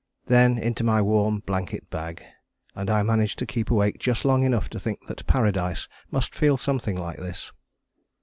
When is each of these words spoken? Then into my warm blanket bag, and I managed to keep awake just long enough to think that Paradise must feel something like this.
Then 0.25 0.57
into 0.57 0.83
my 0.83 0.99
warm 0.99 1.41
blanket 1.45 1.87
bag, 1.91 2.23
and 2.73 2.89
I 2.89 3.03
managed 3.03 3.37
to 3.37 3.45
keep 3.45 3.69
awake 3.69 3.99
just 3.99 4.25
long 4.25 4.41
enough 4.41 4.67
to 4.71 4.79
think 4.79 5.05
that 5.05 5.27
Paradise 5.27 5.87
must 6.09 6.33
feel 6.33 6.57
something 6.57 6.97
like 6.97 7.19
this. 7.19 7.51